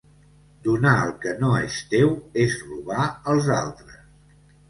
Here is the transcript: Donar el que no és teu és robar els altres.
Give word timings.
Donar 0.67 0.93
el 1.07 1.11
que 1.25 1.33
no 1.43 1.51
és 1.65 1.75
teu 1.91 2.09
és 2.45 2.57
robar 2.71 3.05
els 3.35 3.53
altres. 3.59 4.01